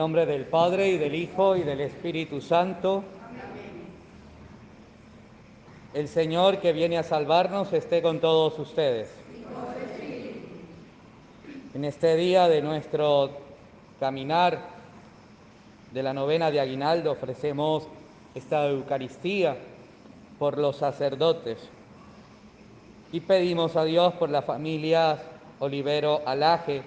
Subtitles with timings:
[0.00, 3.04] nombre del Padre y del Hijo y del Espíritu Santo.
[5.92, 9.10] El Señor que viene a salvarnos esté con todos ustedes.
[11.74, 13.30] En este día de nuestro
[14.00, 14.60] caminar
[15.92, 17.86] de la novena de Aguinaldo ofrecemos
[18.34, 19.58] esta Eucaristía
[20.38, 21.58] por los sacerdotes
[23.12, 25.20] y pedimos a Dios por las familias
[25.58, 26.80] Olivero Alaje,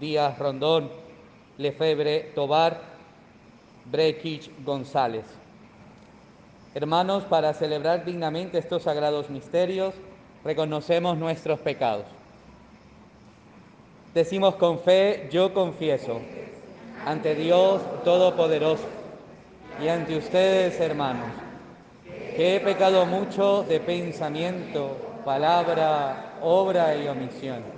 [0.00, 0.90] Díaz Rondón,
[1.58, 2.80] Lefebre Tobar,
[3.84, 5.24] Brequich González.
[6.72, 9.92] Hermanos, para celebrar dignamente estos sagrados misterios,
[10.44, 12.04] reconocemos nuestros pecados.
[14.14, 16.20] Decimos con fe, yo confieso,
[17.04, 18.86] ante Dios Todopoderoso
[19.82, 21.28] y ante ustedes, hermanos,
[22.36, 27.77] que he pecado mucho de pensamiento, palabra, obra y omisión.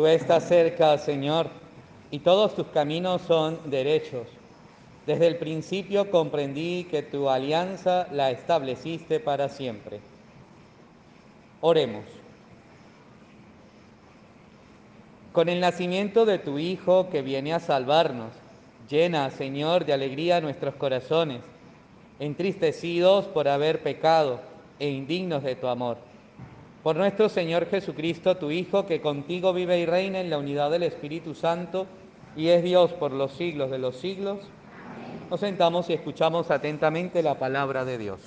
[0.00, 1.48] Tú estás cerca, Señor,
[2.10, 4.26] y todos tus caminos son derechos.
[5.06, 10.00] Desde el principio comprendí que tu alianza la estableciste para siempre.
[11.60, 12.06] Oremos.
[15.34, 18.32] Con el nacimiento de tu Hijo que viene a salvarnos,
[18.88, 21.42] llena, Señor, de alegría nuestros corazones,
[22.18, 24.40] entristecidos por haber pecado
[24.78, 26.09] e indignos de tu amor
[26.82, 30.82] por nuestro Señor Jesucristo, tu Hijo, que contigo vive y reina en la unidad del
[30.82, 31.86] Espíritu Santo
[32.36, 34.38] y es Dios por los siglos de los siglos.
[35.30, 38.20] Nos sentamos y escuchamos atentamente la palabra de Dios.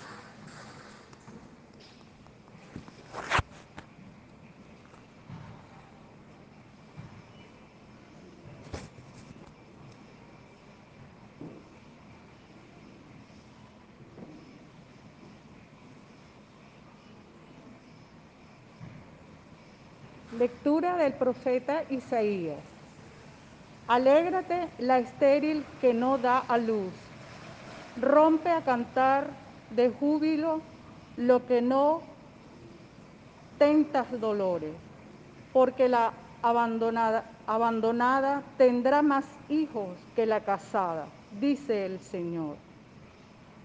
[20.43, 22.59] Lectura del profeta Isaías.
[23.87, 26.91] Alégrate la estéril que no da a luz.
[28.01, 29.27] Rompe a cantar
[29.69, 30.59] de júbilo
[31.15, 32.01] lo que no
[33.57, 34.73] tentas dolores,
[35.53, 36.11] porque la
[36.41, 41.05] abandonada, abandonada tendrá más hijos que la casada,
[41.39, 42.57] dice el Señor.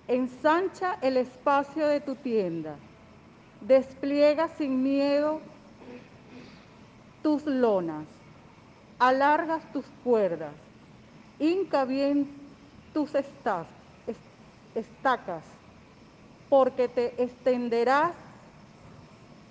[0.07, 2.77] Ensancha el espacio de tu tienda,
[3.63, 5.41] despliega sin miedo
[7.29, 8.07] tus lonas,
[8.99, 10.55] alargas tus cuerdas,
[11.39, 12.27] hinca bien
[12.95, 13.67] tus estacas,
[16.49, 18.15] porque te extenderás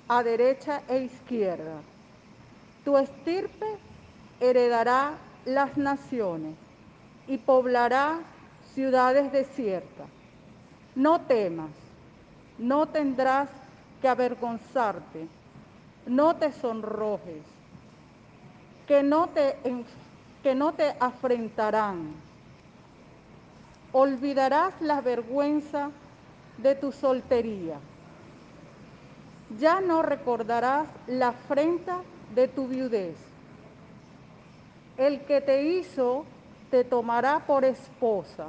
[0.07, 1.81] a derecha e izquierda.
[2.83, 3.77] Tu estirpe
[4.39, 5.13] heredará
[5.45, 6.55] las naciones
[7.27, 8.21] y poblará
[8.73, 10.07] ciudades desiertas.
[10.95, 11.69] No temas,
[12.57, 13.49] no tendrás
[14.01, 15.27] que avergonzarte,
[16.07, 17.56] no te sonrojes
[18.87, 19.57] que no te,
[20.41, 22.13] que no te afrentarán.
[23.91, 25.91] Olvidarás la vergüenza
[26.57, 27.77] de tu soltería.
[29.59, 32.01] Ya no recordarás la afrenta
[32.33, 33.15] de tu viudez.
[34.97, 36.25] El que te hizo
[36.71, 38.47] te tomará por esposa.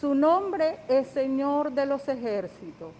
[0.00, 2.92] Su nombre es Señor de los ejércitos.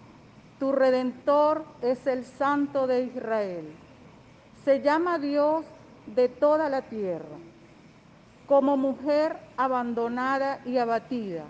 [0.59, 3.67] Tu redentor es el Santo de Israel.
[4.65, 5.65] Se llama Dios
[6.15, 7.37] de toda la tierra,
[8.47, 11.43] como mujer abandonada y abatida,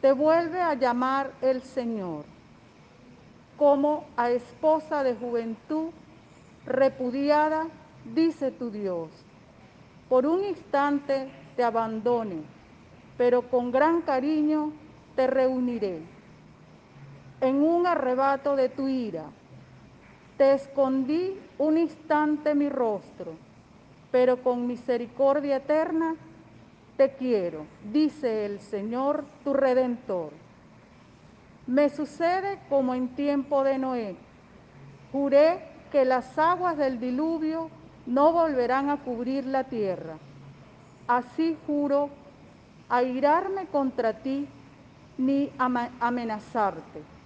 [0.00, 2.24] te vuelve a llamar el Señor,
[3.56, 5.90] como a esposa de juventud
[6.64, 7.66] repudiada,
[8.14, 9.10] dice tu Dios.
[10.08, 12.42] Por un instante te abandone,
[13.18, 14.72] pero con gran cariño
[15.16, 16.00] te reuniré.
[17.40, 19.24] En un arrebato de tu ira,
[20.40, 23.34] te escondí un instante mi rostro,
[24.10, 26.16] pero con misericordia eterna
[26.96, 30.32] te quiero, dice el Señor tu redentor.
[31.66, 34.16] Me sucede como en tiempo de Noé.
[35.12, 37.68] Juré que las aguas del diluvio
[38.06, 40.16] no volverán a cubrir la tierra.
[41.06, 42.08] Así juro
[42.88, 44.48] airarme contra ti
[45.18, 47.19] ni amenazarte.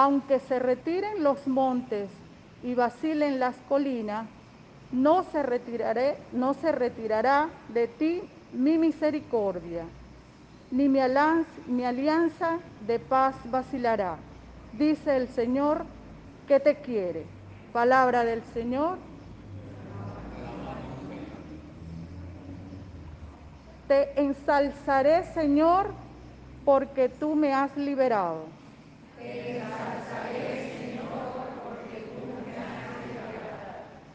[0.00, 2.08] Aunque se retiren los montes
[2.62, 4.28] y vacilen las colinas,
[4.92, 8.22] no se, retirará de ti
[8.52, 9.86] mi misericordia,
[10.70, 11.00] ni mi
[11.66, 14.18] mi alianza de paz vacilará,
[14.72, 15.84] dice el Señor
[16.46, 17.26] que te quiere.
[17.72, 18.98] Palabra del Señor.
[23.88, 25.90] Te ensalzaré, Señor,
[26.64, 28.57] porque tú me has liberado.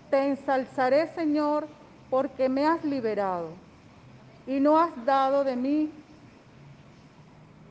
[0.09, 1.67] Te ensalzaré, Señor,
[2.09, 3.49] porque me has liberado
[4.45, 5.91] y no has dado de mí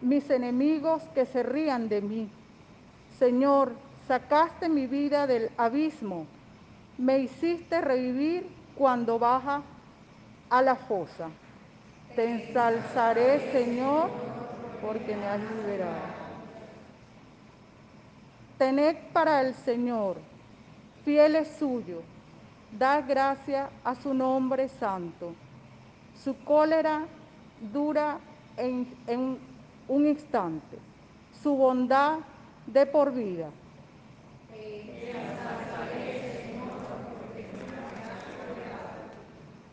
[0.00, 2.28] mis enemigos que se rían de mí.
[3.18, 3.72] Señor,
[4.08, 6.26] sacaste mi vida del abismo,
[6.98, 9.62] me hiciste revivir cuando baja
[10.50, 11.28] a la fosa.
[12.16, 14.10] Te ensalzaré, Señor,
[14.82, 16.21] porque me has liberado.
[18.62, 20.18] Tened para el Señor,
[21.04, 22.00] fiel es suyo,
[22.78, 25.32] da gracia a su nombre santo.
[26.22, 27.04] Su cólera
[27.72, 28.20] dura
[28.56, 28.86] en,
[29.88, 30.78] un instante,
[31.42, 32.18] su bondad
[32.68, 33.50] de por vida.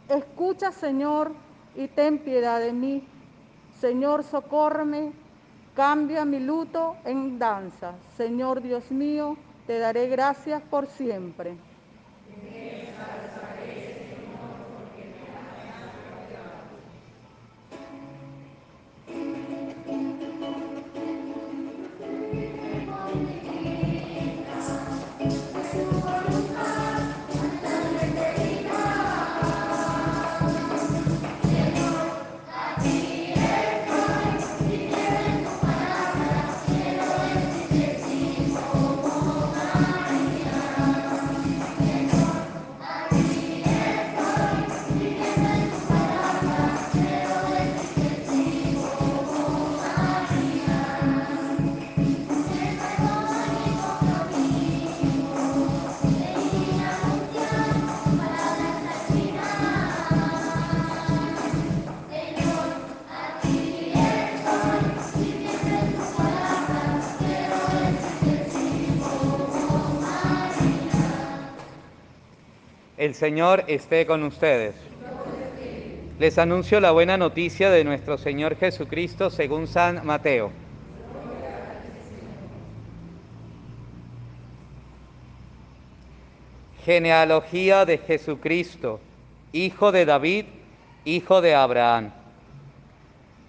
[0.07, 1.33] Escucha, Señor,
[1.75, 3.07] y ten piedad de mí.
[3.79, 5.11] Señor, socórreme,
[5.79, 7.93] cambia mi luto en danza.
[8.17, 11.55] Señor Dios mío, te daré gracias por siempre.
[72.99, 74.75] El Señor esté con ustedes.
[76.19, 80.51] Les anuncio la buena noticia de nuestro Señor Jesucristo según San Mateo.
[86.83, 88.99] Genealogía de Jesucristo,
[89.53, 90.45] hijo de David,
[91.05, 92.11] hijo de Abraham.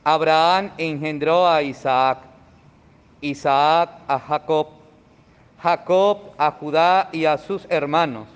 [0.04, 2.18] Abraham engendró a Isaac,
[3.20, 4.68] Isaac a Jacob,
[5.60, 8.28] Jacob a Judá y a sus hermanos.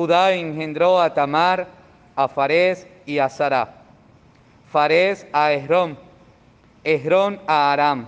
[0.00, 1.66] Judá engendró a Tamar,
[2.16, 3.82] a Farés y a Sara.
[4.72, 5.98] Farés a Esrón,
[6.82, 8.06] Esrón a Aram,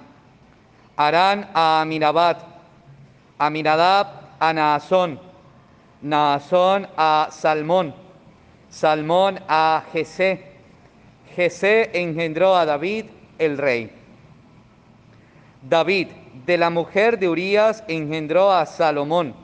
[0.96, 2.40] Arán a Aminabat,
[3.36, 4.06] Aminadab
[4.40, 5.20] a Naasón,
[6.00, 7.94] Naasón a Salmón,
[8.70, 10.46] Salmón a Jesé,
[11.36, 13.04] Jesé engendró a David
[13.38, 13.92] el rey.
[15.60, 16.08] David
[16.46, 19.41] de la mujer de Urías engendró a Salomón,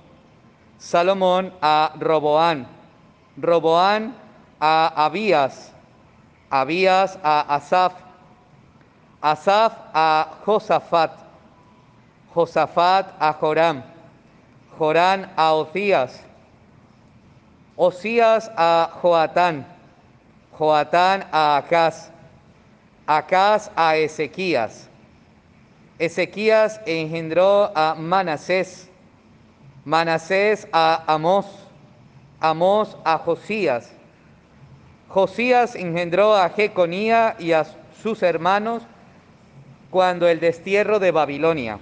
[0.78, 2.66] Salomón a Roboán,
[3.36, 4.14] Roboán
[4.60, 5.72] a Abías,
[6.50, 7.94] Abías a Asaf,
[9.20, 11.10] Asaf a Josafat,
[12.32, 13.82] Josafat a Joram,
[14.78, 16.22] Jorán a Ocías,
[17.76, 19.66] Ocías a Joatán,
[20.56, 22.10] Joatán a Acaz,
[23.06, 24.88] Acaz a Ezequías,
[25.98, 28.87] Ezequías engendró a Manasés,
[29.88, 31.46] Manasés a Amós,
[32.40, 33.90] Amós a Josías.
[35.08, 37.64] Josías engendró a Jeconía y a
[38.02, 38.82] sus hermanos
[39.88, 41.78] cuando el destierro de Babilonia.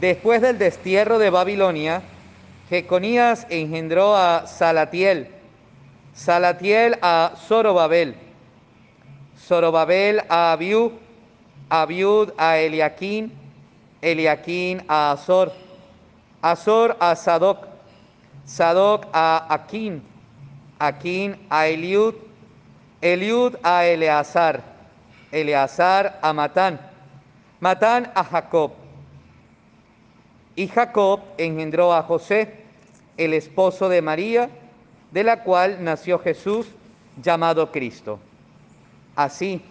[0.00, 2.00] Después del destierro de Babilonia,
[2.70, 5.28] Jeconías engendró a Salatiel,
[6.14, 8.14] Salatiel a Zorobabel,
[9.38, 10.92] Zorobabel a Abiud,
[11.68, 13.34] Abiud a Eliaquín,
[14.00, 15.52] Eliaquín a Azor,
[16.44, 17.66] Azor a Sadoc,
[18.44, 20.02] Sadoc a Aquín,
[20.78, 22.16] Aquín a Eliud,
[23.00, 24.62] Eliud a Eleazar,
[25.32, 26.78] Eleazar a Matán,
[27.60, 28.72] Matán a Jacob.
[30.54, 32.66] Y Jacob engendró a José,
[33.16, 34.50] el esposo de María,
[35.12, 36.66] de la cual nació Jesús,
[37.22, 38.18] llamado Cristo.
[39.16, 39.62] Así,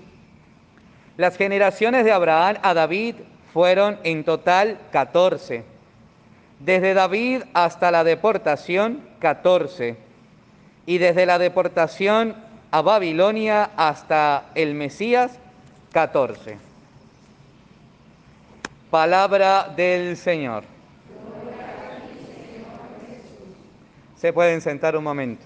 [1.17, 3.17] las generaciones de Abraham a David
[3.53, 5.72] fueron en total 14.
[6.59, 9.97] Desde David hasta la deportación, 14.
[10.85, 12.35] Y desde la deportación
[12.71, 15.37] a Babilonia hasta el Mesías,
[15.91, 16.57] 14.
[18.89, 20.63] Palabra del Señor.
[24.15, 25.43] Se pueden sentar un momento.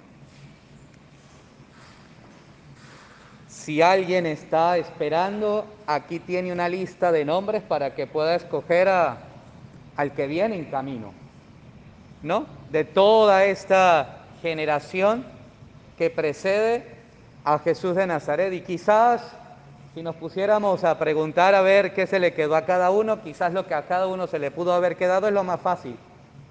[3.67, 9.26] Si alguien está esperando, aquí tiene una lista de nombres para que pueda escoger a,
[9.97, 11.13] al que viene en camino,
[12.23, 12.45] ¿no?
[12.71, 15.25] De toda esta generación
[15.97, 16.85] que precede
[17.43, 18.53] a Jesús de Nazaret.
[18.53, 19.35] Y quizás
[19.97, 23.51] si nos pusiéramos a preguntar a ver qué se le quedó a cada uno, quizás
[23.51, 25.97] lo que a cada uno se le pudo haber quedado es lo más fácil.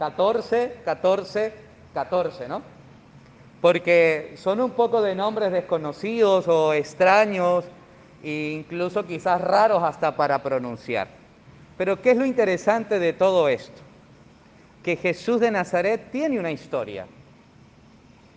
[0.00, 1.54] 14, 14,
[1.94, 2.62] 14, ¿no?
[3.60, 7.64] Porque son un poco de nombres desconocidos o extraños,
[8.22, 11.06] e incluso quizás raros hasta para pronunciar.
[11.76, 13.82] Pero ¿qué es lo interesante de todo esto?
[14.82, 17.06] Que Jesús de Nazaret tiene una historia.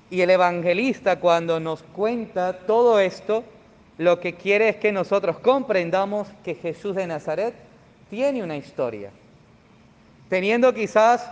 [0.10, 3.43] Y el evangelista cuando nos cuenta todo esto,
[3.98, 7.53] lo que quiere es que nosotros comprendamos que Jesús de Nazaret
[8.10, 9.12] tiene una historia.
[10.29, 11.29] Teniendo quizás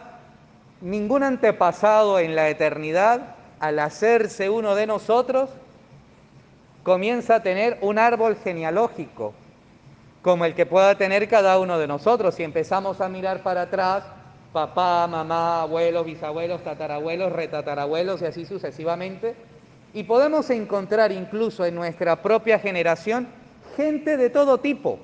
[0.82, 5.50] ningún antepasado en la eternidad, al hacerse uno de nosotros,
[6.84, 9.34] comienza a tener un árbol genealógico,
[10.28, 12.36] como el que pueda tener cada uno de nosotros.
[12.36, 14.04] Si empezamos a mirar para atrás,
[14.52, 19.36] papá, mamá, abuelos, bisabuelos, tatarabuelos, retatarabuelos y así sucesivamente,
[19.94, 23.30] y podemos encontrar incluso en nuestra propia generación
[23.78, 25.00] gente de todo tipo,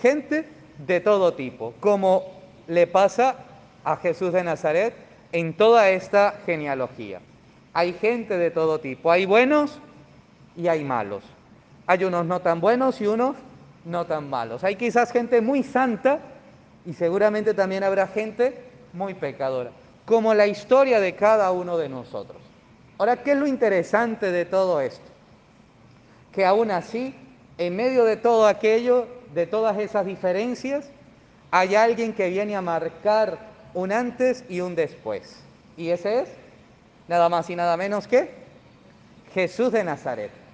[0.00, 0.48] gente
[0.86, 2.30] de todo tipo, como
[2.68, 3.34] le pasa
[3.82, 4.94] a Jesús de Nazaret
[5.32, 7.18] en toda esta genealogía.
[7.72, 9.80] Hay gente de todo tipo, hay buenos
[10.56, 11.24] y hay malos.
[11.88, 13.34] Hay unos no tan buenos y unos
[13.86, 14.64] no tan malos.
[14.64, 16.18] Hay quizás gente muy santa
[16.84, 18.60] y seguramente también habrá gente
[18.92, 19.70] muy pecadora,
[20.04, 22.38] como la historia de cada uno de nosotros.
[22.98, 25.06] Ahora, ¿qué es lo interesante de todo esto?
[26.32, 27.14] Que aún así,
[27.58, 30.90] en medio de todo aquello, de todas esas diferencias,
[31.52, 33.38] hay alguien que viene a marcar
[33.72, 35.40] un antes y un después.
[35.76, 36.28] Y ese es
[37.06, 38.30] nada más y nada menos que
[39.32, 40.45] Jesús de Nazaret.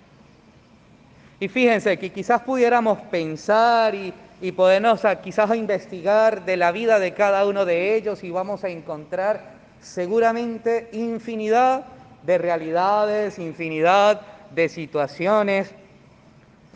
[1.43, 7.15] Y fíjense que quizás pudiéramos pensar y, y podernos quizás investigar de la vida de
[7.15, 11.85] cada uno de ellos y vamos a encontrar seguramente infinidad
[12.23, 14.21] de realidades, infinidad
[14.55, 15.73] de situaciones.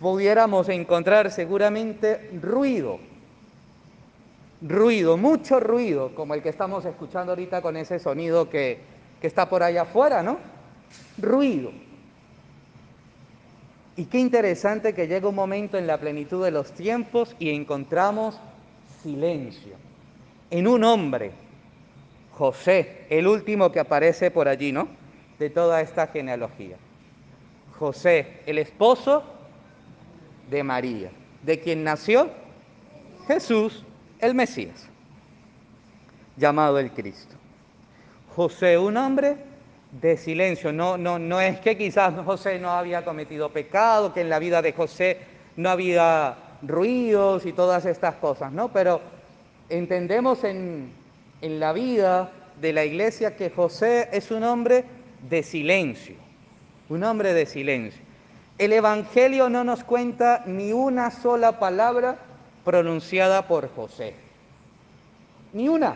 [0.00, 2.98] Pudiéramos encontrar seguramente ruido,
[4.60, 8.80] ruido, mucho ruido, como el que estamos escuchando ahorita con ese sonido que,
[9.20, 10.38] que está por allá afuera, ¿no?
[11.18, 11.70] Ruido.
[13.96, 18.38] Y qué interesante que llega un momento en la plenitud de los tiempos y encontramos
[19.02, 19.86] silencio
[20.50, 21.32] en un hombre,
[22.32, 24.88] José, el último que aparece por allí, ¿no?
[25.38, 26.76] De toda esta genealogía.
[27.78, 29.24] José, el esposo
[30.50, 31.10] de María,
[31.42, 32.30] de quien nació
[33.26, 33.84] Jesús,
[34.18, 34.88] el Mesías,
[36.36, 37.34] llamado el Cristo.
[38.34, 39.36] José, un hombre
[39.92, 40.72] de silencio.
[40.72, 44.62] No, no, no es que quizás José no había cometido pecado, que en la vida
[44.62, 45.18] de José
[45.56, 48.68] no había ruidos y todas estas cosas, ¿no?
[48.68, 49.00] Pero
[49.68, 50.90] entendemos en,
[51.40, 54.84] en la vida de la iglesia que José es un hombre
[55.28, 56.16] de silencio,
[56.88, 58.02] un hombre de silencio.
[58.58, 62.16] El Evangelio no nos cuenta ni una sola palabra
[62.64, 64.14] pronunciada por José.
[65.52, 65.94] Ni una.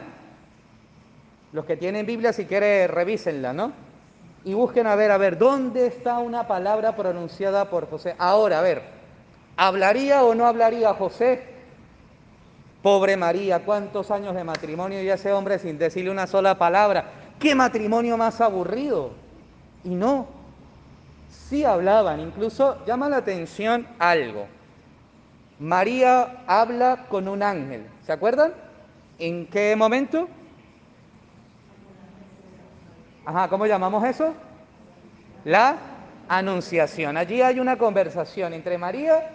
[1.52, 3.73] Los que tienen Biblia, si quieren, revísenla, ¿no?
[4.45, 8.14] Y busquen a ver, a ver, ¿dónde está una palabra pronunciada por José?
[8.19, 8.83] Ahora, a ver,
[9.57, 11.42] ¿hablaría o no hablaría José?
[12.83, 17.04] Pobre María, cuántos años de matrimonio y ese hombre sin decirle una sola palabra.
[17.38, 19.11] ¿Qué matrimonio más aburrido?
[19.85, 20.26] Y no,
[21.28, 24.47] sí hablaban, incluso llama la atención algo.
[25.59, 27.87] María habla con un ángel.
[28.07, 28.54] ¿Se acuerdan?
[29.19, 30.26] ¿En qué momento?
[33.24, 34.34] Ajá, ¿cómo llamamos eso?
[35.44, 35.76] La
[36.28, 37.16] anunciación.
[37.16, 39.30] Allí hay una conversación entre María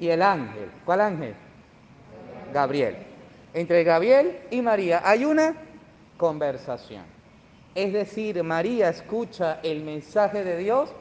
[0.00, 0.70] y el ángel.
[0.84, 1.34] ¿Cuál ángel?
[2.52, 2.96] Gabriel.
[3.52, 5.54] Entre Gabriel y María hay una
[6.16, 7.04] conversación.
[7.74, 10.92] Es decir, María escucha el mensaje de Dios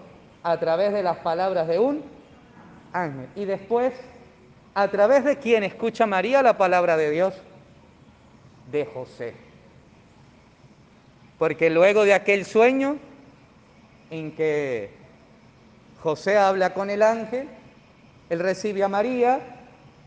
[0.44, 2.04] a través de las palabras de un
[2.92, 3.28] ángel.
[3.36, 3.94] Y después,
[4.74, 7.36] ¿a través de quién escucha María la palabra de Dios?
[8.72, 9.36] De José.
[11.44, 12.96] Porque luego de aquel sueño
[14.10, 14.92] en que
[16.02, 17.50] José habla con el ángel,
[18.30, 19.42] él recibe a María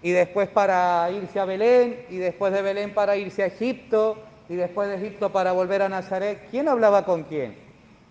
[0.00, 4.16] y después para irse a Belén y después de Belén para irse a Egipto
[4.48, 6.48] y después de Egipto para volver a Nazaret.
[6.50, 7.54] ¿Quién hablaba con quién?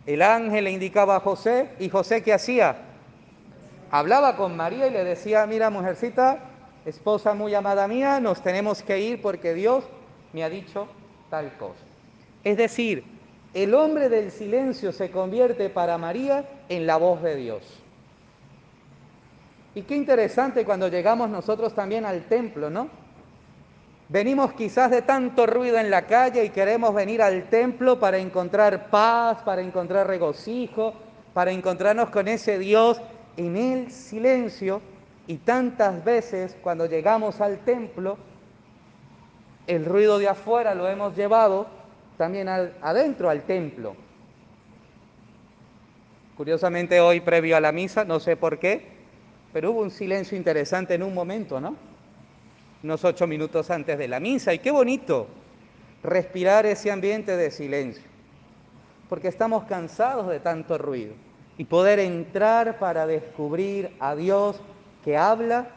[0.05, 2.75] El ángel le indicaba a José y José ¿qué hacía?
[3.89, 6.41] Hablaba con María y le decía, mira mujercita,
[6.85, 9.83] esposa muy amada mía, nos tenemos que ir porque Dios
[10.31, 10.87] me ha dicho
[11.31, 11.81] tal cosa.
[12.43, 13.14] Es decir,
[13.55, 17.63] el hombre del silencio se convierte para María en la voz de Dios.
[19.73, 22.89] Y qué interesante cuando llegamos nosotros también al templo, ¿no?
[24.09, 28.89] Venimos quizás de tanto ruido en la calle y queremos venir al templo para encontrar
[28.89, 30.93] paz, para encontrar regocijo,
[31.33, 33.01] para encontrarnos con ese Dios
[33.37, 34.81] en el silencio.
[35.27, 38.17] Y tantas veces cuando llegamos al templo,
[39.65, 41.67] el ruido de afuera lo hemos llevado
[42.17, 43.95] también adentro al templo.
[46.37, 48.85] Curiosamente hoy previo a la misa, no sé por qué,
[49.53, 51.75] pero hubo un silencio interesante en un momento, ¿no?
[52.85, 54.53] unos ocho minutos antes de la misa.
[54.53, 55.27] Y qué bonito
[56.03, 58.03] respirar ese ambiente de silencio,
[59.09, 61.13] porque estamos cansados de tanto ruido.
[61.57, 64.61] Y poder entrar para descubrir a Dios
[65.03, 65.69] que habla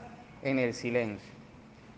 [0.43, 1.31] en el silencio.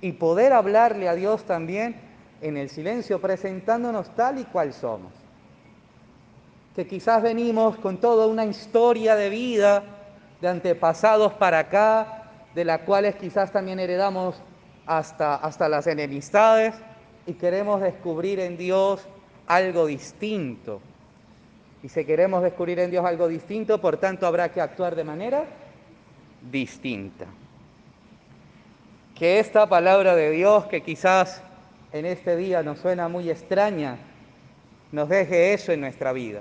[0.01, 1.97] Y poder hablarle a Dios también
[2.41, 5.13] en el silencio, presentándonos tal y cual somos.
[6.75, 9.83] Que quizás venimos con toda una historia de vida,
[10.41, 14.41] de antepasados para acá, de las cuales quizás también heredamos
[14.87, 16.75] hasta, hasta las enemistades
[17.27, 19.07] y queremos descubrir en Dios
[19.47, 20.81] algo distinto.
[21.83, 25.45] Y si queremos descubrir en Dios algo distinto, por tanto habrá que actuar de manera
[26.51, 27.27] distinta.
[29.15, 31.43] Que esta palabra de Dios, que quizás
[31.93, 33.99] en este día nos suena muy extraña,
[34.93, 36.41] nos deje eso en nuestra vida.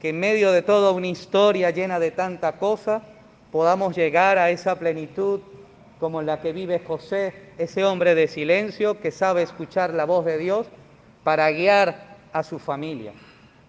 [0.00, 3.02] Que en medio de toda una historia llena de tanta cosa,
[3.52, 5.40] podamos llegar a esa plenitud
[5.98, 10.36] como la que vive José, ese hombre de silencio que sabe escuchar la voz de
[10.36, 10.66] Dios
[11.24, 13.12] para guiar a su familia,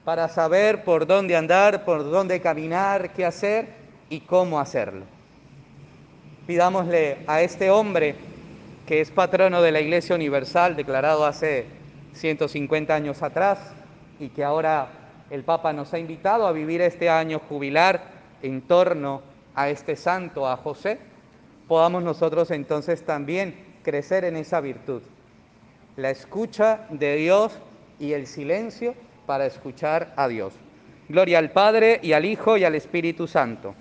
[0.04, 3.68] para saber por dónde andar, por dónde caminar, qué hacer
[4.10, 5.06] y cómo hacerlo.
[6.46, 8.16] Pidámosle a este hombre
[8.88, 11.66] que es patrono de la Iglesia Universal, declarado hace
[12.14, 13.60] 150 años atrás,
[14.18, 14.88] y que ahora
[15.30, 18.02] el Papa nos ha invitado a vivir este año jubilar
[18.42, 19.22] en torno
[19.56, 21.00] a este santo, a José,
[21.68, 25.02] podamos nosotros entonces también crecer en esa virtud.
[25.98, 27.60] La escucha de Dios
[28.00, 28.96] y el silencio
[29.26, 30.54] para escuchar a Dios.
[31.10, 33.76] Gloria al Padre y al Hijo y al Espíritu Santo.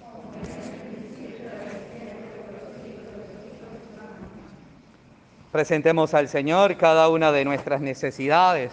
[5.56, 8.72] Presentemos al Señor cada una de nuestras necesidades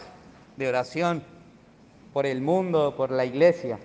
[0.58, 1.24] de oración
[2.12, 3.80] por el mundo, por la iglesia.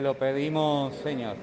[0.00, 1.36] Te lo pedimos, Señor.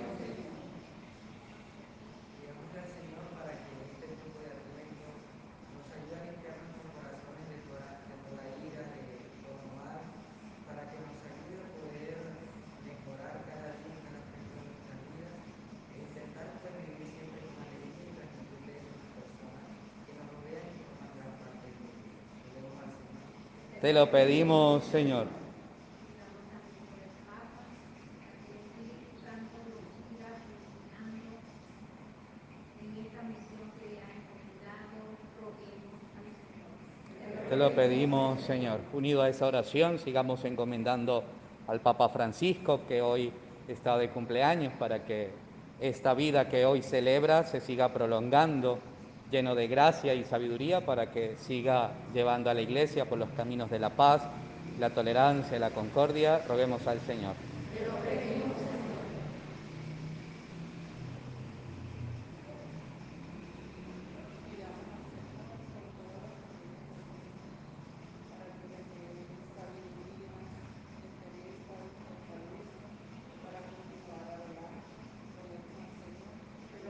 [23.79, 25.46] Te lo pedimos, Señor.
[37.77, 38.79] Pedimos, Señor.
[38.91, 41.23] Unido a esa oración, sigamos encomendando
[41.67, 43.31] al Papa Francisco, que hoy
[43.67, 45.29] está de cumpleaños, para que
[45.79, 48.79] esta vida que hoy celebra se siga prolongando,
[49.29, 53.69] lleno de gracia y sabiduría, para que siga llevando a la Iglesia por los caminos
[53.69, 54.23] de la paz,
[54.79, 56.41] la tolerancia la concordia.
[56.47, 57.35] Roguemos al Señor.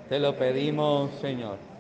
[0.10, 1.77] Te lo pedimos, Señor.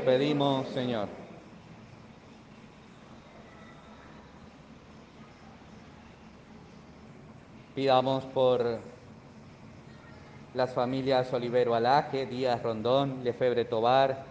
[0.00, 1.08] Pedimos, Señor.
[7.74, 8.78] Pidamos por
[10.54, 14.24] las familias Olivero Alaje, Díaz Rondón, Lefebre Tobar,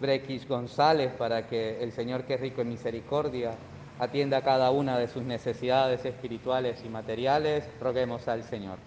[0.00, 3.52] Brequis González, para que el Señor, que es rico en misericordia,
[3.98, 7.68] atienda cada una de sus necesidades espirituales y materiales.
[7.80, 8.78] Roguemos al Señor.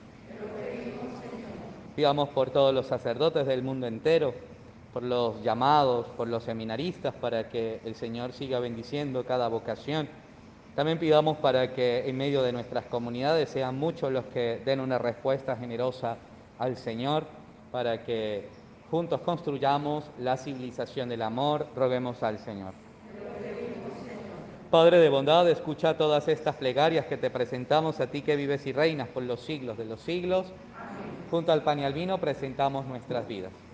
[1.96, 4.34] Pidamos por todos los sacerdotes del mundo entero
[4.98, 10.10] por los llamados, por los seminaristas, para que el Señor siga bendiciendo cada vocación.
[10.74, 14.98] También pidamos para que en medio de nuestras comunidades sean muchos los que den una
[14.98, 16.18] respuesta generosa
[16.58, 17.26] al Señor,
[17.72, 18.50] para que
[18.90, 21.68] juntos construyamos la civilización del amor.
[21.76, 22.74] Roguemos al Señor.
[24.72, 28.74] Padre de bondad, escucha todas estas plegarias que te presentamos a ti que vives y
[28.74, 30.52] reinas por los siglos de los siglos.
[31.30, 33.67] Junto al pan y al vino presentamos nuestras vidas.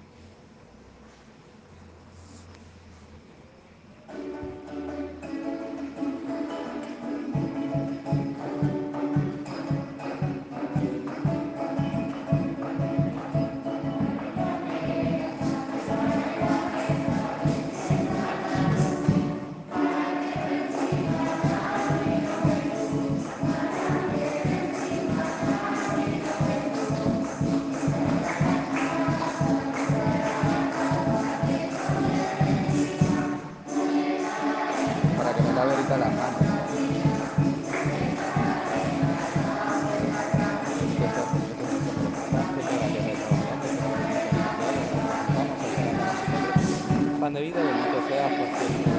[47.34, 48.04] De vida, bendito
[48.38, 48.93] por Bendito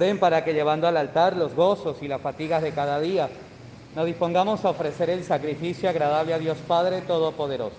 [0.00, 3.28] Oren para que llevando al altar los gozos y las fatigas de cada día,
[3.94, 7.76] nos dispongamos a ofrecer el sacrificio agradable a Dios Padre Todopoderoso.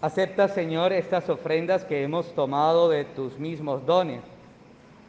[0.00, 4.20] Acepta, Señor, estas ofrendas que hemos tomado de tus mismos dones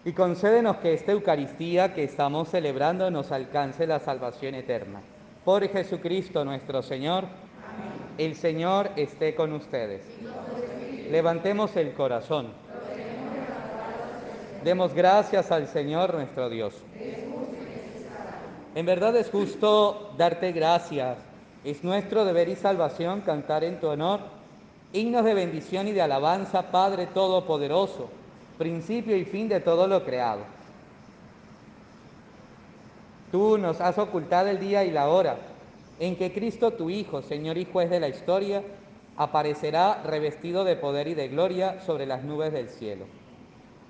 [0.05, 5.01] y concédenos que esta Eucaristía que estamos celebrando nos alcance la salvación eterna
[5.45, 7.25] por Jesucristo nuestro Señor.
[8.17, 10.01] El Señor esté con ustedes.
[11.11, 12.47] Levantemos el corazón.
[14.63, 16.73] Demos gracias al Señor nuestro Dios.
[18.73, 21.19] En verdad es justo darte gracias.
[21.63, 24.19] Es nuestro deber y salvación cantar en tu honor
[24.95, 28.07] himnos de bendición y de alabanza, Padre Todopoderoso,
[28.57, 30.41] principio y fin de todo lo creado.
[33.31, 35.37] Tú nos has ocultado el día y la hora
[35.99, 38.63] en que Cristo tu Hijo, Señor y juez de la historia,
[39.17, 43.05] aparecerá revestido de poder y de gloria sobre las nubes del cielo.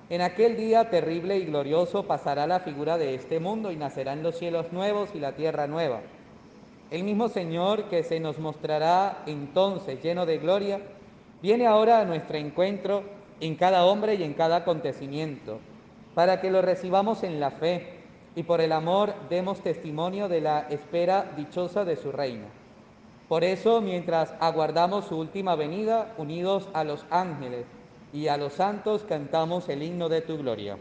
[0.10, 4.38] En aquel día terrible y glorioso pasará la figura de este mundo y nacerán los
[4.38, 6.02] cielos nuevos y la tierra nueva.
[6.92, 10.80] El mismo Señor que se nos mostrará entonces lleno de gloria,
[11.42, 13.04] viene ahora a nuestro encuentro
[13.40, 15.60] en cada hombre y en cada acontecimiento,
[16.14, 18.05] para que lo recibamos en la fe
[18.36, 22.46] y por el amor demos testimonio de la espera dichosa de su reino.
[23.28, 27.66] Por eso, mientras aguardamos su última venida, unidos a los ángeles
[28.14, 30.78] y a los santos, cantamos el himno de tu gloria.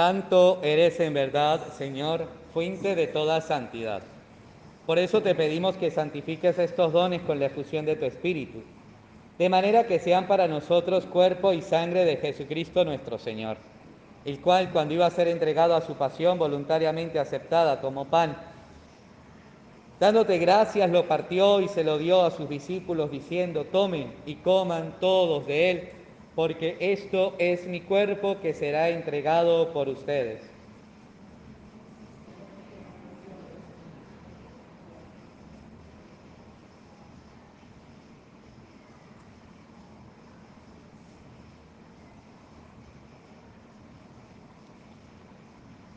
[0.00, 4.00] Santo eres en verdad, Señor, fuente de toda santidad.
[4.86, 8.62] Por eso te pedimos que santifiques estos dones con la efusión de tu Espíritu,
[9.36, 13.58] de manera que sean para nosotros cuerpo y sangre de Jesucristo nuestro Señor,
[14.24, 18.38] el cual cuando iba a ser entregado a su pasión voluntariamente aceptada como pan,
[20.00, 24.94] dándote gracias lo partió y se lo dio a sus discípulos diciendo, tomen y coman
[24.98, 25.90] todos de él
[26.40, 30.40] porque esto es mi cuerpo que será entregado por ustedes.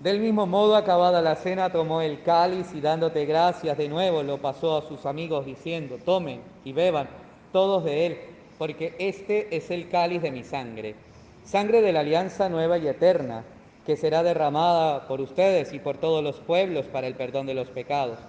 [0.01, 4.39] Del mismo modo, acabada la cena, tomó el cáliz y dándote gracias de nuevo, lo
[4.39, 7.07] pasó a sus amigos diciendo, tomen y beban
[7.53, 8.32] todos de él
[8.63, 10.95] porque este es el cáliz de mi sangre,
[11.43, 13.43] sangre de la alianza nueva y eterna,
[13.85, 17.67] que será derramada por ustedes y por todos los pueblos para el perdón de los
[17.67, 18.19] pecados.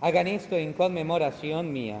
[0.00, 2.00] Hagan esto en conmemoración mía.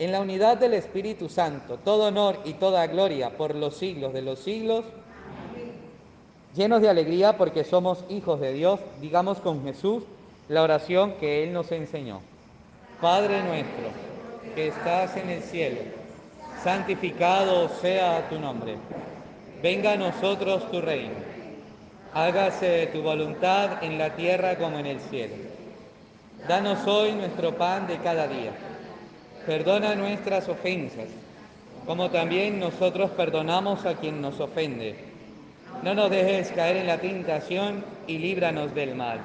[0.00, 4.22] en la unidad del Espíritu Santo, todo honor y toda gloria por los siglos de
[4.22, 4.82] los siglos.
[6.56, 10.02] Llenos de alegría porque somos hijos de Dios, digamos con Jesús
[10.48, 12.22] la oración que Él nos enseñó.
[12.98, 13.90] Padre nuestro,
[14.54, 15.80] que estás en el cielo,
[16.64, 18.76] santificado sea tu nombre.
[19.62, 21.14] Venga a nosotros tu reino.
[22.14, 25.34] Hágase tu voluntad en la tierra como en el cielo.
[26.48, 28.52] Danos hoy nuestro pan de cada día
[29.50, 31.08] Perdona nuestras ofensas,
[31.84, 34.94] como también nosotros perdonamos a quien nos ofende.
[35.82, 39.18] No nos dejes caer en la tentación y líbranos del mal.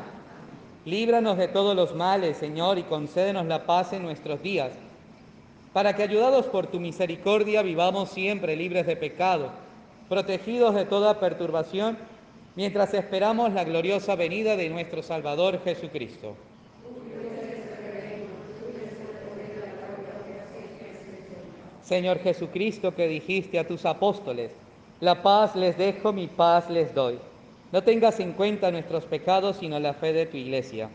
[0.84, 4.72] Líbranos de todos los males, Señor, y concédenos la paz en nuestros días,
[5.74, 9.52] para que, ayudados por tu misericordia, vivamos siempre libres de pecado,
[10.10, 12.00] protegidos de toda perturbación,
[12.56, 16.36] mientras esperamos la gloriosa venida de nuestro Salvador Jesucristo.
[21.86, 24.52] Señor Jesucristo, que dijiste a tus apóstoles,
[25.02, 27.20] la paz les dejo, mi paz les doy.
[27.72, 30.90] No tengas en cuenta nuestros pecados, sino la fe de tu iglesia.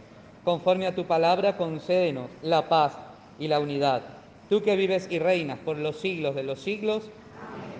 [0.44, 2.96] Conforme a tu palabra, concédenos la paz
[3.38, 4.02] y la unidad.
[4.48, 7.08] Tú que vives y reinas por los siglos de los siglos,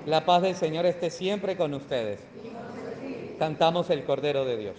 [0.07, 2.20] la paz del Señor esté siempre con ustedes.
[3.40, 4.77] Cantamos el Cordero de Dios.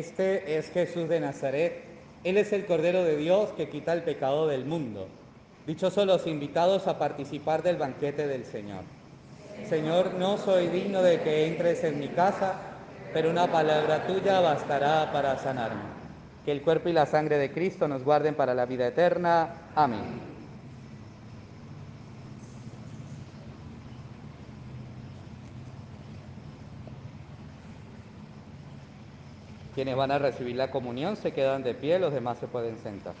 [0.00, 1.74] Este es Jesús de Nazaret.
[2.24, 5.08] Él es el Cordero de Dios que quita el pecado del mundo.
[5.66, 8.84] Dichosos los invitados a participar del banquete del Señor.
[9.68, 12.54] Señor, no soy digno de que entres en mi casa,
[13.12, 15.82] pero una palabra tuya bastará para sanarme.
[16.46, 19.52] Que el cuerpo y la sangre de Cristo nos guarden para la vida eterna.
[19.74, 20.29] Amén.
[29.80, 33.14] Quienes van a recibir la comunión se quedan de pie, los demás se pueden sentar.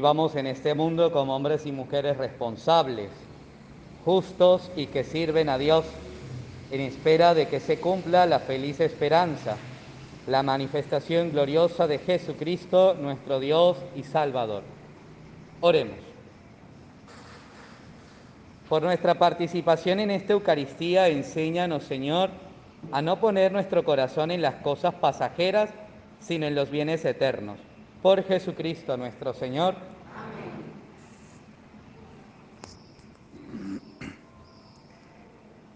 [0.00, 3.10] Vivamos en este mundo como hombres y mujeres responsables,
[4.02, 5.84] justos y que sirven a Dios
[6.70, 9.58] en espera de que se cumpla la feliz esperanza,
[10.26, 14.62] la manifestación gloriosa de Jesucristo, nuestro Dios y Salvador.
[15.60, 15.98] Oremos.
[18.70, 22.30] Por nuestra participación en esta Eucaristía, enséñanos, Señor,
[22.90, 25.68] a no poner nuestro corazón en las cosas pasajeras,
[26.20, 27.58] sino en los bienes eternos.
[28.02, 29.74] Por Jesucristo nuestro Señor.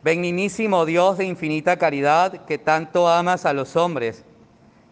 [0.02, 4.24] Benignísimo Dios de infinita caridad, que tanto amas a los hombres,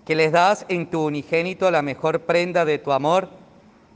[0.05, 3.31] que les das en tu unigénito la mejor prenda de tu amor,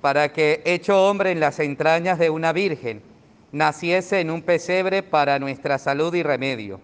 [0.01, 3.03] para que, hecho hombre en las entrañas de una virgen,
[3.53, 6.81] naciese en un pesebre para nuestra salud y remedio.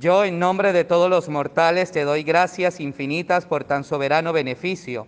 [0.00, 5.06] Yo, en nombre de todos los mortales, te doy gracias infinitas por tan soberano beneficio,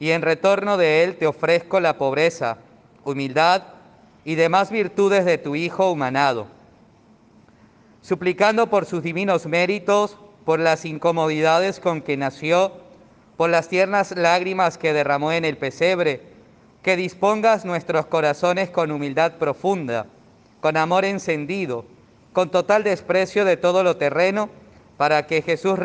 [0.00, 2.58] y en retorno de él te ofrezco la pobreza,
[3.04, 3.62] humildad
[4.24, 6.46] y demás virtudes de tu Hijo humanado,
[8.02, 12.72] suplicando por sus divinos méritos, por las incomodidades con que nació,
[13.36, 16.22] por las tiernas lágrimas que derramó en el pesebre,
[16.82, 20.06] que dispongas nuestros corazones con humildad profunda,
[20.60, 21.84] con amor encendido,
[22.32, 24.48] con total desprecio de todo lo terreno,
[24.96, 25.78] para que Jesús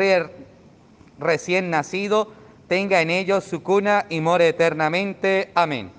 [1.18, 2.32] recién nacido
[2.68, 5.50] tenga en ellos su cuna y more eternamente.
[5.54, 5.90] Amén.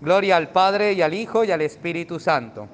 [0.00, 2.68] Gloria al Padre y al Hijo y al Espíritu Santo.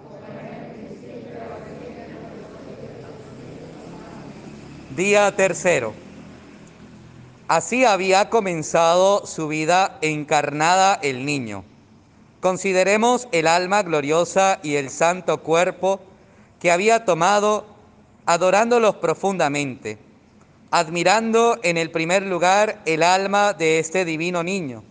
[4.95, 5.93] Día tercero.
[7.49, 11.65] Así había comenzado su vida encarnada el niño.
[12.41, 16.01] Consideremos el alma gloriosa y el santo cuerpo
[16.61, 17.67] que había tomado,
[18.25, 19.99] adorándolos profundamente
[20.75, 24.83] admirando en el primer lugar el alma de este divino niño.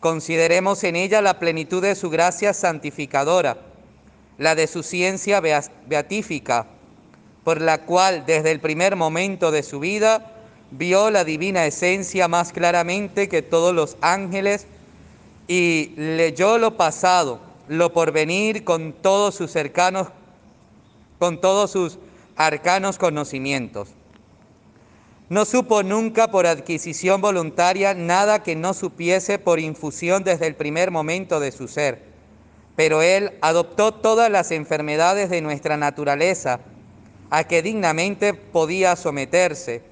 [0.00, 3.58] Consideremos en ella la plenitud de su gracia santificadora,
[4.38, 6.66] la de su ciencia beatífica,
[7.44, 10.32] por la cual desde el primer momento de su vida
[10.72, 14.66] vio la divina esencia más claramente que todos los ángeles
[15.46, 20.08] y leyó lo pasado, lo porvenir con todos sus cercanos,
[21.20, 22.00] con todos sus
[22.34, 23.90] arcanos conocimientos.
[25.28, 30.90] No supo nunca por adquisición voluntaria nada que no supiese por infusión desde el primer
[30.90, 32.02] momento de su ser.
[32.76, 36.60] Pero Él adoptó todas las enfermedades de nuestra naturaleza,
[37.30, 39.82] a que dignamente podía someterse,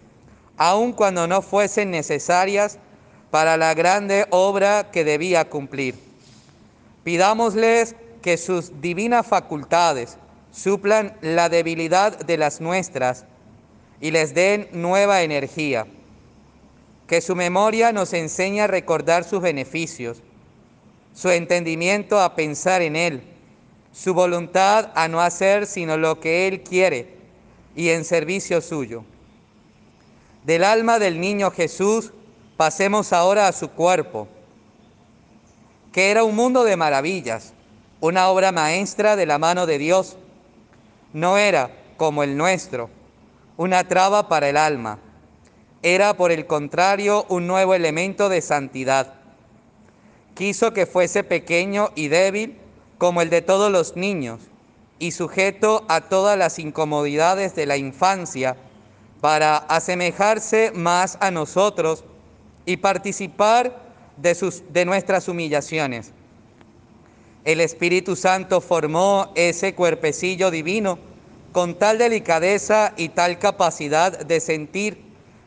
[0.59, 2.79] aun cuando no fuesen necesarias
[3.31, 5.95] para la grande obra que debía cumplir.
[7.03, 10.19] Pidámosles que sus divinas facultades
[10.53, 13.25] suplan la debilidad de las nuestras
[14.01, 15.87] y les den nueva energía.
[17.07, 20.23] Que su memoria nos enseñe a recordar sus beneficios,
[21.15, 23.23] su entendimiento a pensar en Él,
[23.93, 27.17] su voluntad a no hacer sino lo que Él quiere
[27.75, 29.05] y en servicio suyo.
[30.45, 32.13] Del alma del niño Jesús
[32.57, 34.29] pasemos ahora a su cuerpo,
[35.93, 37.53] que era un mundo de maravillas,
[38.01, 40.17] una obra maestra de la mano de Dios.
[41.13, 42.89] No era como el nuestro,
[43.61, 44.99] una traba para el alma.
[45.83, 49.13] Era, por el contrario, un nuevo elemento de santidad.
[50.35, 52.57] Quiso que fuese pequeño y débil
[52.97, 54.41] como el de todos los niños
[54.99, 58.57] y sujeto a todas las incomodidades de la infancia
[59.21, 62.05] para asemejarse más a nosotros
[62.65, 63.79] y participar
[64.17, 66.13] de, sus, de nuestras humillaciones.
[67.45, 71.10] El Espíritu Santo formó ese cuerpecillo divino
[71.53, 75.03] con tal delicadeza y tal capacidad de sentir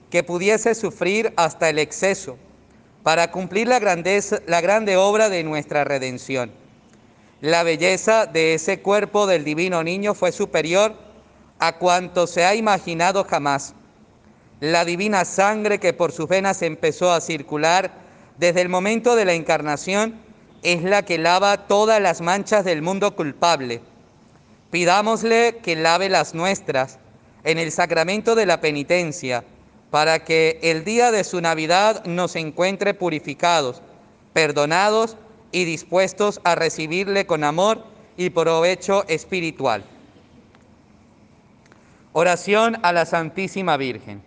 [0.10, 2.38] que pudiese sufrir hasta el exceso
[3.04, 6.51] para cumplir la, grandeza, la grande obra de nuestra redención.
[7.41, 10.95] La belleza de ese cuerpo del divino niño fue superior
[11.60, 13.74] a cuanto se ha imaginado jamás.
[14.60, 17.91] La divina sangre que por sus venas empezó a circular
[18.38, 20.16] desde el momento de la encarnación
[20.64, 23.82] es la que lava todas las manchas del mundo culpable
[24.74, 26.97] Pidámosle que lave las nuestras
[27.43, 29.43] en el sacramento de la penitencia,
[29.91, 33.84] para que el día de su Navidad nos encuentre purificados,
[34.34, 35.15] perdonados
[35.51, 37.84] y dispuestos a recibirle con amor
[38.17, 39.84] y provecho espiritual.
[42.11, 44.24] Oración a la Santísima Virgen.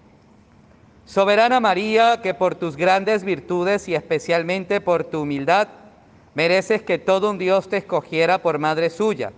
[1.06, 5.66] Soberana María, que por tus grandes virtudes y especialmente por tu humildad,
[6.36, 9.32] mereces que todo un Dios te escogiera por madre suya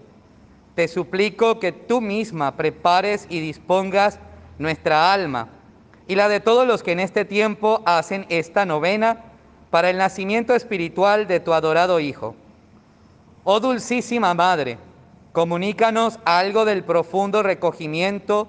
[0.79, 4.21] te suplico que tú misma prepares y dispongas
[4.61, 5.49] nuestra alma
[6.07, 9.25] y la de todos los que en este tiempo hacen esta novena
[9.71, 12.37] para el nacimiento espiritual de tu adorado Hijo.
[13.43, 14.79] Oh dulcísima Madre,
[15.33, 18.47] comunícanos algo del profundo recogimiento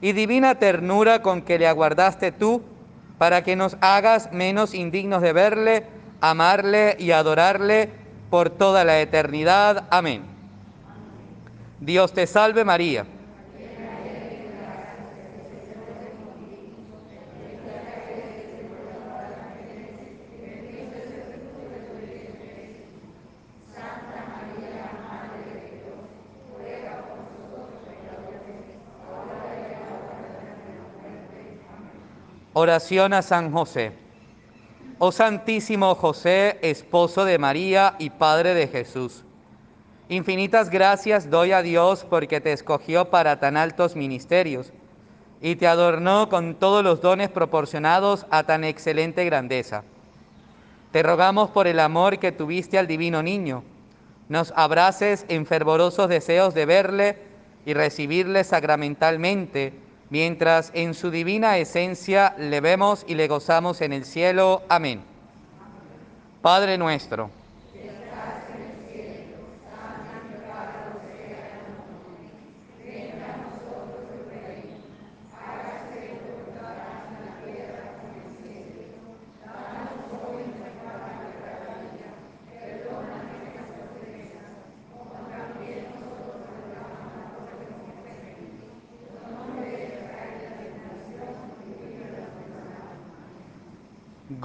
[0.00, 2.62] y divina ternura con que le aguardaste tú,
[3.18, 5.86] para que nos hagas menos indignos de verle,
[6.22, 7.90] amarle y adorarle
[8.30, 9.84] por toda la eternidad.
[9.90, 10.35] Amén.
[11.80, 13.06] Dios te salve María
[32.58, 33.92] Oración a San José.
[34.98, 39.25] Oh Santísimo José, esposo de María y Padre de Jesús.
[40.08, 44.72] Infinitas gracias doy a Dios porque te escogió para tan altos ministerios
[45.40, 49.82] y te adornó con todos los dones proporcionados a tan excelente grandeza.
[50.92, 53.64] Te rogamos por el amor que tuviste al divino niño,
[54.28, 57.18] nos abraces en fervorosos deseos de verle
[57.64, 59.72] y recibirle sacramentalmente
[60.10, 64.62] mientras en su divina esencia le vemos y le gozamos en el cielo.
[64.68, 65.02] Amén.
[66.42, 67.30] Padre nuestro.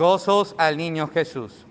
[0.01, 1.63] Gozos al niño Jesús.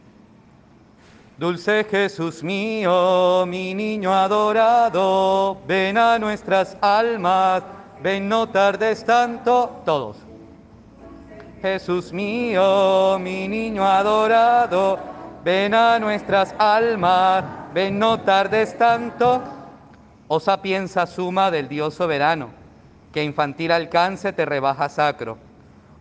[1.37, 7.65] Dulce Jesús mío, mi niño adorado, ven a nuestras almas,
[8.01, 10.17] ven no tardes tanto, todos.
[11.61, 15.01] Jesús mío, mi niño adorado,
[15.43, 17.43] ven a nuestras almas,
[17.75, 19.43] ven no tardes tanto.
[20.29, 22.51] Oh sapienza suma del Dios soberano,
[23.13, 25.51] que infantil alcance te rebaja sacro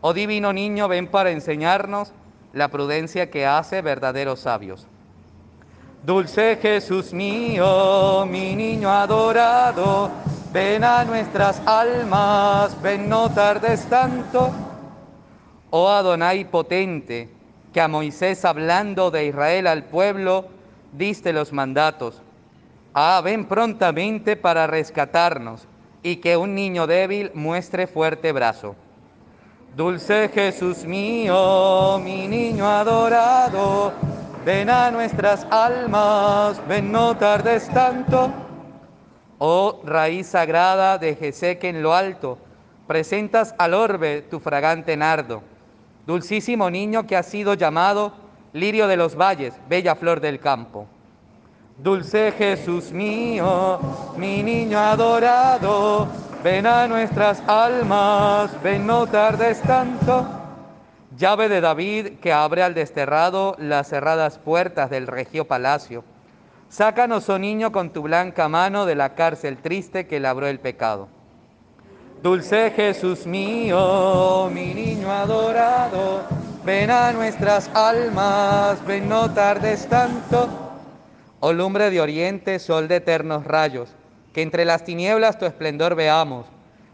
[0.02, 2.14] Oh divino niño, ven para enseñarnos
[2.54, 4.88] la prudencia que hace verdaderos sabios.
[6.04, 10.10] Dulce Jesús mío, mi niño adorado,
[10.54, 14.52] ven a nuestras almas, ven no tardes tanto.
[15.72, 17.30] Oh Adonai potente,
[17.74, 20.48] que a Moisés hablando de Israel al pueblo,
[20.94, 22.22] diste los mandatos.
[22.94, 25.68] Ah, ven prontamente para rescatarnos
[26.02, 28.76] y que un niño débil muestre fuerte brazo.
[29.76, 33.94] Dulce Jesús mío, mi niño adorado,
[34.44, 38.32] ven a nuestras almas, ven no tardes tanto.
[39.38, 42.38] Oh raíz sagrada de Jeseque en lo alto,
[42.88, 45.44] presentas al orbe tu fragante nardo.
[46.06, 48.12] Dulcísimo niño que ha sido llamado
[48.54, 50.88] lirio de los valles, bella flor del campo.
[51.78, 53.80] Dulce Jesús mío,
[54.18, 56.08] mi niño adorado,
[56.44, 60.26] Ven a nuestras almas, ven no tardes tanto.
[61.18, 66.06] Llave de David que abre al desterrado las cerradas puertas del regio palacio.
[66.70, 71.10] Sácanos, oh niño, con tu blanca mano de la cárcel triste que labró el pecado.
[72.24, 76.22] Dulce Jesús mío, mi niño adorado,
[76.64, 80.48] ven a nuestras almas, ven no tardes tanto.
[81.42, 83.96] Oh lumbre de oriente, sol de eternos rayos,
[84.34, 86.46] que entre las tinieblas tu esplendor veamos.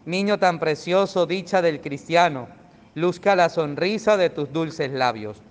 [0.05, 2.47] Niño tan precioso, dicha del cristiano,
[2.93, 5.41] luzca la sonrisa de tus dulces labios.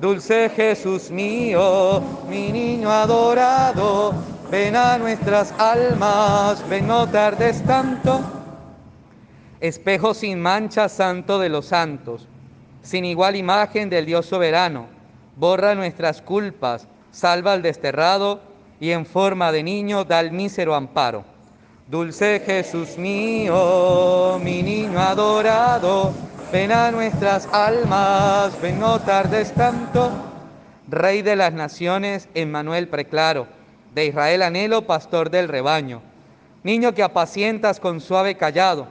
[0.00, 4.12] Dulce Jesús mío, mi niño adorado,
[4.50, 8.20] ven a nuestras almas, ven no tardes tanto.
[9.60, 12.26] Espejo sin mancha, santo de los santos,
[12.82, 14.86] sin igual imagen del Dios soberano,
[15.36, 18.40] borra nuestras culpas, salva al desterrado,
[18.80, 21.24] y en forma de niño da el mísero amparo.
[21.86, 26.12] Dulce Jesús mío, mi niño adorado,
[26.50, 30.10] ven a nuestras almas, ven no tardes tanto.
[30.88, 33.46] Rey de las naciones, Emmanuel preclaro,
[33.94, 36.00] de Israel anhelo, pastor del rebaño.
[36.62, 38.86] Niño que apacientas con suave callado,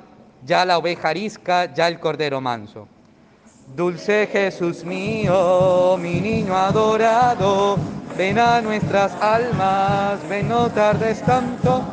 [0.46, 2.88] ya la oveja arisca, ya el cordero manso.
[3.68, 7.78] Dulce Jesús mío, mi niño adorado,
[8.16, 11.84] ven a nuestras almas, ven no tardes tanto.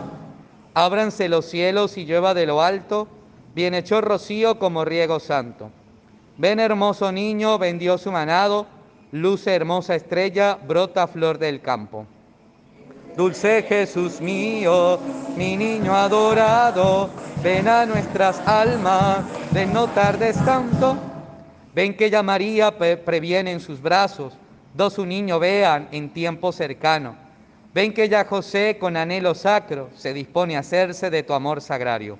[0.75, 3.09] Ábranse los cielos y llueva de lo alto,
[3.55, 5.71] bien hecho rocío como riego santo.
[6.37, 8.66] Ven hermoso niño, ven Dios humanado,
[9.12, 12.05] luce hermosa estrella, brota flor del campo.
[13.16, 14.99] Dulce Jesús mío,
[15.35, 17.09] mi niño adorado,
[17.43, 20.99] ven a nuestras almas, ven no tardes tanto
[21.75, 24.35] Ven que ya María previene en sus brazos,
[24.75, 27.14] dos un niño vean en tiempo cercano.
[27.73, 32.18] Ven que ya José con anhelo sacro se dispone a hacerse de tu amor sagrario.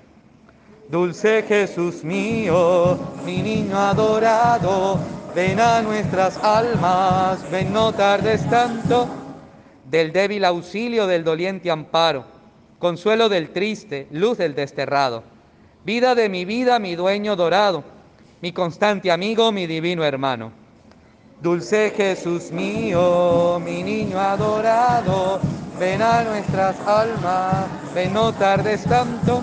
[0.89, 4.99] Dulce Jesús mío, mi niño adorado,
[5.35, 9.07] ven a nuestras almas, ven no tardes tanto,
[9.89, 12.23] del débil auxilio del doliente amparo,
[12.79, 15.23] consuelo del triste, luz del desterrado,
[15.85, 17.83] vida de mi vida, mi dueño dorado,
[18.41, 20.51] mi constante amigo, mi divino hermano.
[21.41, 25.39] Dulce Jesús mío, mi niño adorado,
[25.79, 29.41] ven a nuestras almas, ven no tardes tanto,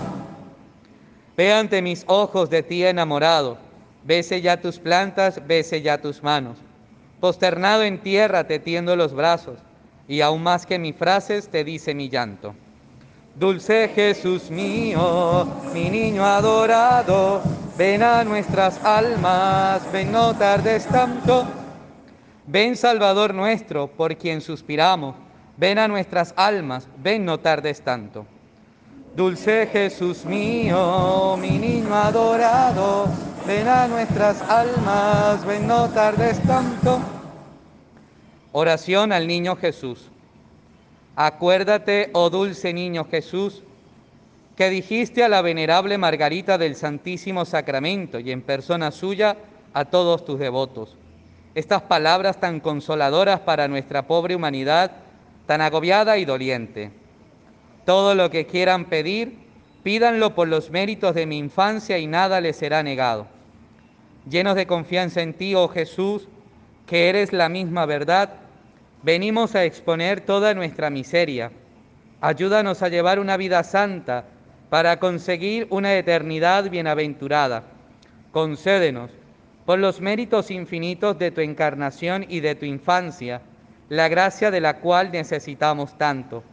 [1.35, 3.57] Ve ante mis ojos de ti enamorado,
[4.03, 6.57] bese ya tus plantas, bese ya tus manos.
[7.21, 9.57] Posternado en tierra te tiendo los brazos,
[10.09, 12.55] y aún más que mis frases te dice mi llanto.
[13.35, 17.41] Dulce Jesús mío, mi niño adorado,
[17.79, 21.47] ven a nuestras almas, ven no tardes tanto.
[22.45, 25.15] Ven Salvador nuestro, por quien suspiramos,
[25.55, 28.25] ven a nuestras almas, ven no tardes tanto.
[29.15, 33.07] Dulce Jesús mío, mi niño adorado,
[33.47, 36.99] ven a nuestras almas, ven no tardes tanto.
[38.51, 40.09] Oración al niño Jesús.
[41.15, 43.63] Acuérdate, oh dulce niño Jesús,
[44.59, 49.37] que dijiste a la venerable Margarita del Santísimo Sacramento y en persona suya
[49.73, 50.97] a todos tus devotos.
[51.55, 54.91] Estas palabras tan consoladoras para nuestra pobre humanidad,
[55.45, 56.91] tan agobiada y doliente.
[57.85, 59.37] Todo lo que quieran pedir,
[59.81, 63.27] pídanlo por los méritos de mi infancia y nada les será negado.
[64.29, 66.27] Llenos de confianza en ti, oh Jesús,
[66.85, 68.33] que eres la misma verdad,
[69.03, 71.49] venimos a exponer toda nuestra miseria.
[72.19, 74.25] Ayúdanos a llevar una vida santa
[74.69, 77.63] para conseguir una eternidad bienaventurada.
[78.31, 79.11] Concédenos,
[79.65, 83.41] por los méritos infinitos de tu encarnación y de tu infancia,
[83.89, 86.43] la gracia de la cual necesitamos tanto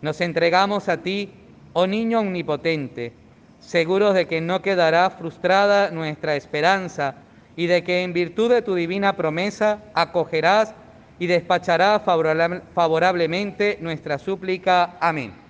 [0.00, 1.30] nos entregamos a ti,
[1.74, 3.12] oh niño omnipotente,
[3.58, 7.16] seguros de que no quedará frustrada nuestra esperanza
[7.56, 10.74] y de que en virtud de tu divina promesa acogerás
[11.18, 14.96] y despacharás favorablemente nuestra súplica.
[15.00, 15.49] Amén.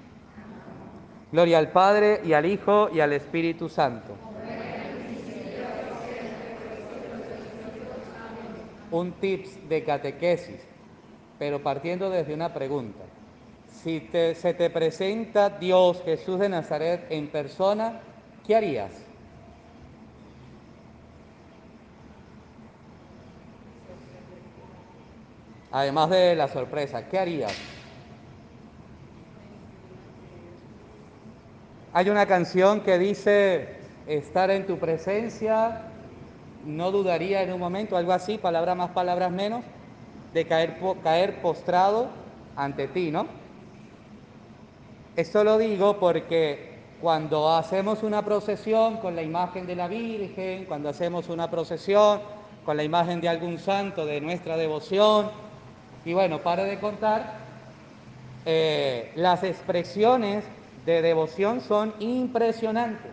[1.33, 4.15] Gloria al Padre y al Hijo y al Espíritu Santo.
[8.91, 10.61] Un tips de catequesis,
[11.39, 13.05] pero partiendo desde una pregunta
[13.83, 18.01] si se te presenta Dios, Jesús de Nazaret, en persona,
[18.47, 18.93] ¿qué harías?
[25.73, 27.80] Además de la sorpresa, ¿qué harías?
[31.93, 33.69] Hay una canción que dice,
[34.07, 35.83] estar en tu presencia,
[36.65, 39.65] no dudaría en un momento, algo así, palabras más, palabras menos,
[40.33, 42.07] de caer, caer postrado
[42.55, 43.27] ante ti, ¿no?
[45.17, 50.91] Esto lo digo porque cuando hacemos una procesión con la imagen de la Virgen, cuando
[50.91, 52.21] hacemos una procesión
[52.65, 55.29] con la imagen de algún santo de nuestra devoción,
[56.05, 57.41] y bueno, para de contar,
[58.47, 60.45] eh, las expresiones
[60.87, 63.13] de devoción son impresionantes.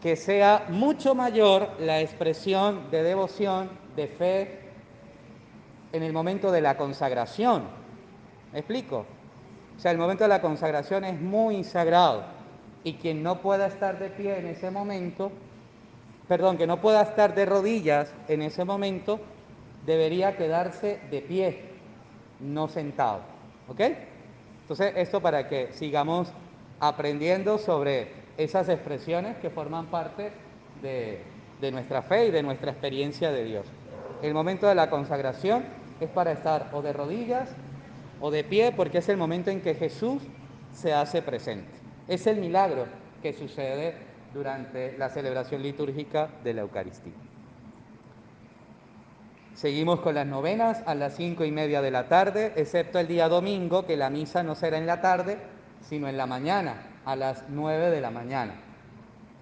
[0.00, 4.60] Que sea mucho mayor la expresión de devoción, de fe,
[5.92, 7.64] en el momento de la consagración.
[8.52, 9.04] ¿Me explico?
[9.76, 12.24] O sea, el momento de la consagración es muy sagrado
[12.84, 15.30] y quien no pueda estar de pie en ese momento,
[16.28, 19.20] perdón, que no pueda estar de rodillas en ese momento,
[19.84, 21.64] debería quedarse de pie,
[22.40, 23.20] no sentado.
[23.68, 23.80] ¿Ok?
[24.70, 26.28] Entonces, esto para que sigamos
[26.78, 28.06] aprendiendo sobre
[28.36, 30.30] esas expresiones que forman parte
[30.80, 33.66] de, nuestra fe y de nuestra experiencia de Dios.
[34.22, 35.64] El momento de la consagración
[35.98, 37.50] es para estar o de rodillas
[38.20, 40.22] o de pie porque es el momento en que Jesús
[40.72, 41.72] se hace presente.
[42.06, 42.86] Es el milagro
[43.22, 43.94] que sucede
[44.32, 47.29] durante la celebración litúrgica de la Eucaristía.
[49.54, 53.28] Seguimos con las novenas a las cinco y media de la tarde, excepto el día
[53.28, 55.38] domingo, que la misa no será en la tarde,
[55.82, 56.74] sino en la mañana,
[57.04, 58.54] a las nueve de la mañana.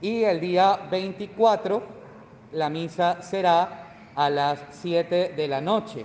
[0.01, 1.83] Y el día 24,
[2.53, 3.85] la misa será
[4.15, 6.05] a las siete de la noche.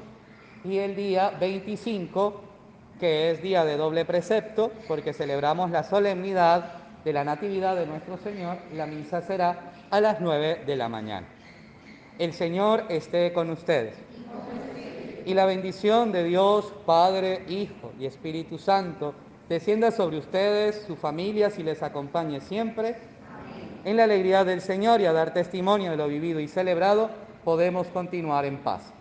[0.64, 2.54] Y el día 25
[3.04, 6.72] que es día de doble precepto, porque celebramos la solemnidad
[7.04, 8.58] de la Natividad de nuestro Señor.
[8.74, 11.28] La misa será a las 9 de la mañana.
[12.20, 13.95] El Señor esté con ustedes.
[15.26, 19.16] Y la bendición de Dios, Padre, Hijo y Espíritu Santo,
[19.49, 22.95] descienda sobre ustedes, sus familias y les acompañe siempre.
[23.86, 27.09] en la alegría del Señor y a dar testimonio de lo vivido y celebrado,
[27.43, 28.93] podemos continuar en paz.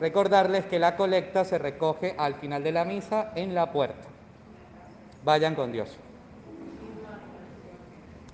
[0.00, 4.08] Recordarles que la colecta se recoge al final de la misa en la puerta.
[5.24, 5.96] Vayan con Dios.